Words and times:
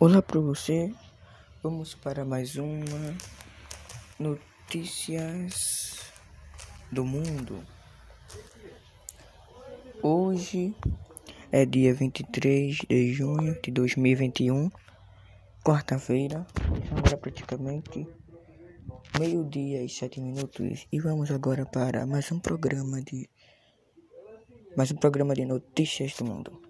Olá 0.00 0.22
para 0.22 0.38
você, 0.38 0.94
vamos 1.60 1.92
para 1.92 2.24
mais 2.24 2.54
uma 2.54 3.16
notícias 4.16 6.12
do 6.92 7.04
mundo. 7.04 7.66
Hoje 10.00 10.72
é 11.50 11.66
dia 11.66 11.92
23 11.92 12.76
de 12.88 13.12
junho 13.12 13.60
de 13.60 13.72
2021, 13.72 14.70
quarta-feira, 15.64 16.46
agora 16.92 17.16
praticamente 17.16 18.06
meio-dia 19.18 19.82
e 19.82 19.88
sete 19.88 20.20
minutos 20.20 20.86
e 20.92 21.00
vamos 21.00 21.28
agora 21.32 21.66
para 21.66 22.06
mais 22.06 22.30
um 22.30 22.38
programa 22.38 23.02
de 23.02 23.28
mais 24.76 24.92
um 24.92 24.96
programa 24.96 25.34
de 25.34 25.44
notícias 25.44 26.14
do 26.14 26.24
mundo. 26.24 26.67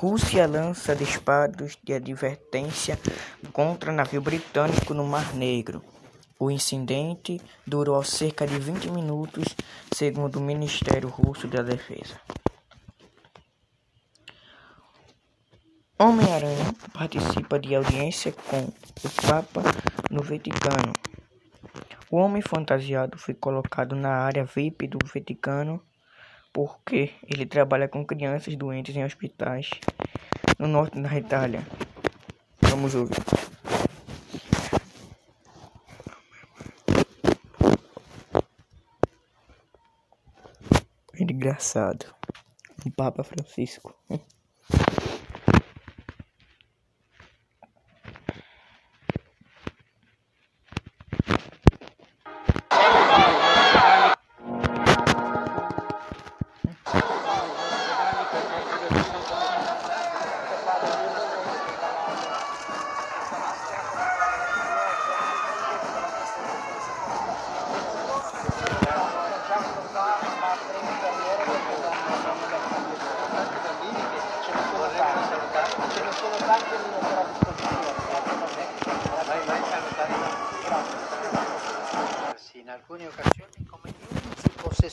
Rússia 0.00 0.46
lança 0.46 0.94
disparos 0.94 1.76
de 1.82 1.92
advertência 1.92 2.98
contra 3.52 3.92
navio 3.92 4.20
britânico 4.20 4.94
no 4.94 5.04
Mar 5.04 5.34
Negro. 5.34 5.82
O 6.38 6.50
incidente 6.50 7.40
durou 7.66 8.02
cerca 8.04 8.46
de 8.46 8.58
20 8.58 8.90
minutos, 8.90 9.56
segundo 9.92 10.36
o 10.36 10.40
Ministério 10.40 11.08
Russo 11.08 11.48
da 11.48 11.62
Defesa. 11.62 12.20
Homem-Aranha 15.98 16.72
participa 16.92 17.58
de 17.58 17.74
audiência 17.74 18.30
com 18.30 18.60
o 18.60 19.26
Papa 19.26 19.62
no 20.08 20.22
Vaticano. 20.22 20.92
O 22.08 22.18
homem 22.18 22.40
fantasiado 22.40 23.18
foi 23.18 23.34
colocado 23.34 23.96
na 23.96 24.10
área 24.10 24.44
VIP 24.44 24.86
do 24.86 24.98
Vaticano 25.04 25.82
porque 26.58 27.12
ele 27.22 27.46
trabalha 27.46 27.86
com 27.86 28.04
crianças 28.04 28.56
doentes 28.56 28.96
em 28.96 29.04
hospitais 29.04 29.70
no 30.58 30.66
norte 30.66 31.00
da 31.00 31.16
Itália. 31.16 31.64
Vamos 32.62 32.96
ouvir. 32.96 33.14
Engraçado. 41.16 42.12
O 42.84 42.90
Papa 42.90 43.22
Francisco. 43.22 43.94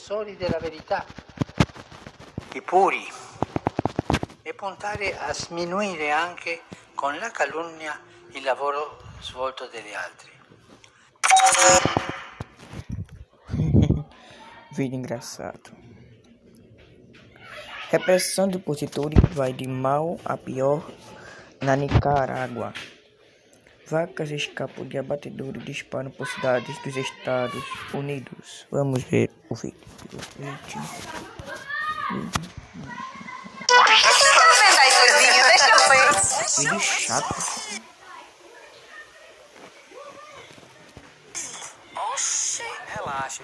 Possessori 0.05 0.37
della 0.37 0.59
verità, 0.59 1.03
i 2.53 2.61
puri, 2.61 3.03
e 4.43 4.53
puntare 4.53 5.17
a 5.17 5.33
sminuire 5.33 6.11
anche 6.11 6.61
con 6.93 7.17
la 7.17 7.31
calunnia 7.31 7.99
il 8.33 8.43
lavoro 8.43 8.99
svolto 9.19 9.67
dagli 9.67 9.93
altri. 9.93 10.31
Vídeo 14.75 14.95
engraçado. 14.95 15.75
Repressão 17.89 18.47
de 18.47 18.57
opositores 18.57 19.19
vai 19.33 19.53
de 19.53 19.67
mal 19.67 20.19
a 20.23 20.37
pior 20.37 20.85
na 21.61 21.75
Nicarágua. 21.75 22.73
Vacas 23.87 24.31
escapam 24.31 24.87
de 24.87 24.97
abatedouro 24.97 25.59
e 25.59 25.63
disparam 25.63 26.09
por 26.09 26.27
cidades 26.27 26.75
dos 26.83 26.95
Estados 26.95 27.63
Unidos. 27.93 28.65
Vamos 28.71 29.03
ver 29.03 29.29
o 29.47 29.53
vídeo. 29.53 29.77
Vídeo 36.57 36.79
chato. 36.79 37.35
Oxi. 41.95 42.63
Relaxa. 42.87 43.43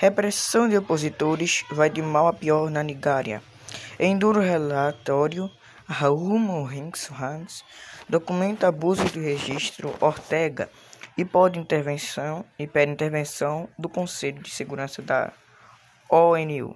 Repressão 0.00 0.66
de 0.66 0.78
opositores 0.78 1.62
vai 1.70 1.90
de 1.90 2.00
mal 2.00 2.26
a 2.26 2.32
pior 2.32 2.70
na 2.70 2.82
Nigéria. 2.82 3.42
Em 3.98 4.16
duro 4.16 4.40
relatório, 4.40 5.50
Raul 5.86 6.38
Hans 7.20 7.62
documenta 8.08 8.68
abuso 8.68 9.04
de 9.04 9.20
registro 9.20 9.94
Ortega 10.00 10.70
e 11.18 11.22
pede 11.22 11.58
intervenção 11.58 12.46
e 12.58 12.66
pede 12.66 12.90
intervenção 12.90 13.68
do 13.78 13.90
Conselho 13.90 14.42
de 14.42 14.48
Segurança 14.48 15.02
da 15.02 15.34
ONU. 16.08 16.74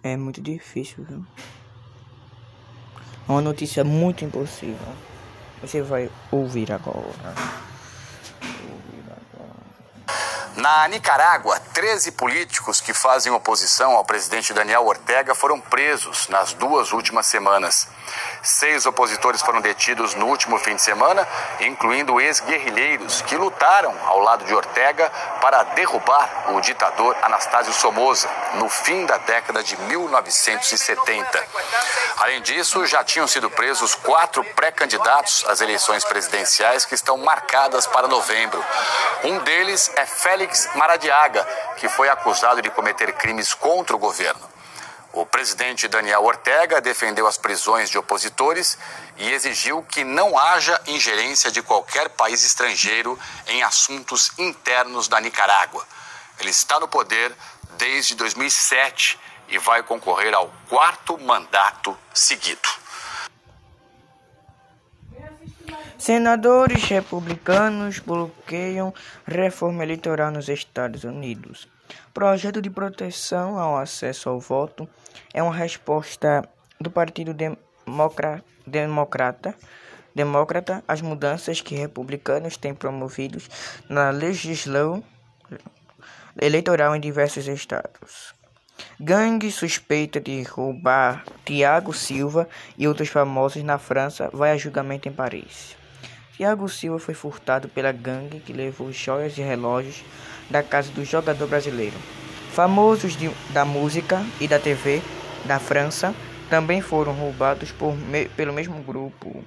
É 0.00 0.16
muito 0.16 0.40
difícil, 0.40 1.04
viu? 1.04 1.26
Uma 3.32 3.40
notícia 3.40 3.82
muito 3.82 4.26
impossível. 4.26 4.94
Você 5.62 5.80
vai 5.80 6.10
ouvir 6.30 6.70
agora. 6.70 7.34
Na 10.54 10.86
Nicarágua, 10.88 11.58
13 11.72 12.12
políticos 12.12 12.78
que 12.78 12.92
fazem 12.92 13.32
oposição 13.32 13.92
ao 13.92 14.04
presidente 14.04 14.52
Daniel 14.52 14.84
Ortega 14.84 15.34
foram 15.34 15.58
presos 15.58 16.28
nas 16.28 16.52
duas 16.52 16.92
últimas 16.92 17.26
semanas. 17.26 17.88
Seis 18.42 18.86
opositores 18.86 19.40
foram 19.40 19.60
detidos 19.60 20.14
no 20.14 20.26
último 20.26 20.58
fim 20.58 20.74
de 20.74 20.82
semana, 20.82 21.26
incluindo 21.60 22.20
ex-guerrilheiros 22.20 23.22
que 23.22 23.36
lutaram 23.36 23.94
ao 24.06 24.18
lado 24.20 24.44
de 24.44 24.54
Ortega 24.54 25.10
para 25.40 25.62
derrubar 25.62 26.52
o 26.52 26.60
ditador 26.60 27.16
Anastácio 27.22 27.72
Somoza 27.72 28.28
no 28.54 28.68
fim 28.68 29.06
da 29.06 29.16
década 29.18 29.62
de 29.62 29.76
1970. 29.82 31.46
Além 32.18 32.42
disso, 32.42 32.84
já 32.86 33.02
tinham 33.04 33.26
sido 33.26 33.50
presos 33.50 33.94
quatro 33.94 34.44
pré-candidatos 34.44 35.44
às 35.48 35.60
eleições 35.60 36.04
presidenciais 36.04 36.84
que 36.84 36.94
estão 36.94 37.16
marcadas 37.18 37.86
para 37.86 38.08
novembro. 38.08 38.62
Um 39.24 39.38
deles 39.38 39.90
é 39.96 40.04
Félix 40.04 40.68
Maradiaga, 40.74 41.46
que 41.76 41.88
foi 41.88 42.08
acusado 42.08 42.60
de 42.60 42.70
cometer 42.70 43.12
crimes 43.14 43.54
contra 43.54 43.94
o 43.94 43.98
governo. 43.98 44.51
O 45.12 45.26
presidente 45.26 45.88
Daniel 45.88 46.24
Ortega 46.24 46.80
defendeu 46.80 47.26
as 47.26 47.36
prisões 47.36 47.90
de 47.90 47.98
opositores 47.98 48.78
e 49.18 49.30
exigiu 49.30 49.82
que 49.82 50.04
não 50.04 50.38
haja 50.38 50.80
ingerência 50.86 51.50
de 51.50 51.60
qualquer 51.60 52.08
país 52.08 52.42
estrangeiro 52.42 53.18
em 53.46 53.62
assuntos 53.62 54.32
internos 54.38 55.08
da 55.08 55.20
Nicarágua. 55.20 55.86
Ele 56.40 56.48
está 56.48 56.80
no 56.80 56.88
poder 56.88 57.30
desde 57.76 58.14
2007 58.14 59.18
e 59.48 59.58
vai 59.58 59.82
concorrer 59.82 60.32
ao 60.32 60.50
quarto 60.66 61.18
mandato 61.18 61.96
seguido. 62.14 62.68
Senadores 65.98 66.82
republicanos 66.84 67.98
bloqueiam 67.98 68.94
reforma 69.26 69.82
eleitoral 69.82 70.30
nos 70.30 70.48
Estados 70.48 71.04
Unidos. 71.04 71.68
Projeto 72.12 72.60
de 72.60 72.70
proteção 72.70 73.58
ao 73.58 73.76
acesso 73.76 74.28
ao 74.28 74.38
voto 74.38 74.88
é 75.32 75.42
uma 75.42 75.54
resposta 75.54 76.46
do 76.80 76.90
Partido 76.90 77.34
Democra 77.34 78.42
Democrata, 78.66 79.54
Democrata 80.14 80.84
às 80.86 81.00
mudanças 81.00 81.60
que 81.60 81.74
republicanos 81.74 82.56
têm 82.56 82.74
promovido 82.74 83.42
na 83.88 84.10
legislação 84.10 85.02
eleitoral 86.40 86.94
em 86.94 87.00
diversos 87.00 87.48
estados. 87.48 88.34
Gangue 88.98 89.50
suspeita 89.50 90.20
de 90.20 90.42
roubar 90.42 91.24
Tiago 91.44 91.92
Silva 91.92 92.48
e 92.76 92.86
outros 92.86 93.08
famosos 93.08 93.62
na 93.62 93.78
França 93.78 94.30
vai 94.32 94.52
a 94.52 94.56
julgamento 94.56 95.08
em 95.08 95.12
Paris. 95.12 95.76
Tiago 96.42 96.68
Silva 96.68 96.98
foi 96.98 97.14
furtado 97.14 97.68
pela 97.68 97.92
gangue 97.92 98.40
que 98.40 98.52
levou 98.52 98.90
joias 98.90 99.38
e 99.38 99.42
relógios 99.42 100.02
da 100.50 100.60
casa 100.60 100.90
do 100.90 101.04
jogador 101.04 101.46
brasileiro. 101.46 101.94
Famosos 102.50 103.16
de, 103.16 103.28
da 103.52 103.64
música 103.64 104.20
e 104.40 104.48
da 104.48 104.58
TV 104.58 105.00
da 105.44 105.60
França 105.60 106.12
também 106.50 106.80
foram 106.80 107.12
roubados 107.12 107.70
por, 107.70 107.96
me, 107.96 108.28
pelo 108.30 108.52
mesmo 108.52 108.82
grupo. 108.82 109.44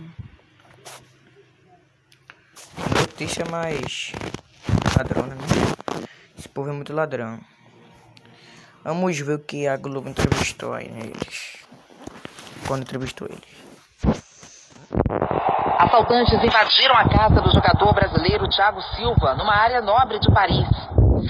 Notícia 2.98 3.44
mais 3.44 4.14
ladrona, 4.98 5.36
né? 5.36 6.08
Esse 6.40 6.48
povo 6.48 6.70
é 6.70 6.72
muito 6.72 6.94
ladrão. 6.94 7.42
Vamos 8.86 9.20
ver 9.20 9.34
o 9.34 9.40
que 9.40 9.68
a 9.68 9.76
Globo 9.76 10.08
entrevistou 10.08 10.72
aí 10.72 10.90
neles. 10.90 11.58
Quando 12.66 12.84
entrevistou 12.84 13.28
eles. 13.30 13.65
Assaltantes 15.96 16.44
invadiram 16.44 16.94
a 16.94 17.08
casa 17.08 17.40
do 17.40 17.50
jogador 17.54 17.94
brasileiro 17.94 18.50
Thiago 18.50 18.82
Silva, 18.82 19.34
numa 19.36 19.56
área 19.56 19.82
nobre 19.82 20.20
de 20.20 20.30
Paris. 20.30 20.68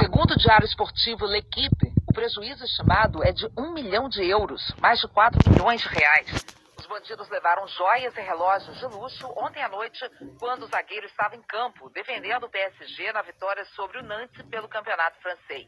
Segundo 0.02 0.32
o 0.32 0.38
diário 0.40 0.66
esportivo 0.66 1.28
L'Equipe, 1.28 1.94
o 2.10 2.12
prejuízo 2.12 2.64
estimado 2.64 3.24
é 3.24 3.32
de 3.32 3.48
um 3.56 3.72
milhão 3.72 4.10
de 4.10 4.28
euros, 4.28 4.74
mais 4.82 5.00
de 5.00 5.08
4 5.08 5.52
milhões 5.52 5.82
de 5.82 5.88
reais. 5.90 6.44
Os 6.80 6.88
bandidos 6.88 7.30
levaram 7.30 7.68
joias 7.68 8.18
e 8.18 8.22
relógios 8.22 8.80
de 8.80 8.86
luxo 8.88 9.32
ontem 9.38 9.62
à 9.62 9.70
noite, 9.70 10.04
quando 10.40 10.64
o 10.64 10.68
zagueiro 10.68 11.06
estava 11.06 11.36
em 11.36 11.44
campo, 11.44 11.92
defendendo 11.92 12.46
o 12.46 12.50
PSG 12.50 13.14
na 13.14 13.22
vitória 13.22 13.64
sobre 13.76 14.00
o 14.00 14.04
Nantes 14.04 14.42
pelo 14.50 14.68
campeonato 14.68 15.22
francês. 15.22 15.68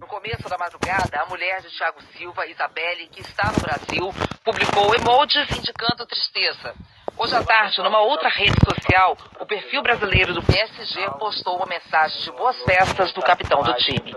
No 0.00 0.06
começo 0.06 0.48
da 0.48 0.56
madrugada, 0.56 1.20
a 1.20 1.26
mulher 1.26 1.60
de 1.60 1.68
Thiago 1.76 2.00
Silva, 2.16 2.46
Isabelle, 2.46 3.06
que 3.08 3.20
está 3.20 3.52
no 3.52 3.60
Brasil, 3.60 4.10
publicou 4.42 4.94
emojis 4.94 5.46
indicando 5.58 6.06
tristeza. 6.06 6.74
Hoje 7.22 7.36
à 7.36 7.44
tarde, 7.44 7.76
numa 7.82 8.00
outra 8.00 8.30
rede 8.30 8.56
social, 8.64 9.14
o 9.38 9.44
perfil 9.44 9.82
brasileiro 9.82 10.32
do 10.32 10.42
PSG 10.42 11.06
postou 11.18 11.56
uma 11.56 11.66
mensagem 11.66 12.18
de 12.22 12.30
boas 12.30 12.56
festas 12.62 13.12
do 13.12 13.20
capitão 13.20 13.62
do 13.62 13.74
time. 13.74 14.16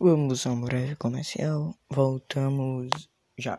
Vamos 0.00 0.46
a 0.46 0.50
um 0.50 0.62
breve 0.62 0.96
comercial. 0.96 1.74
Voltamos 1.90 2.88
já. 3.38 3.58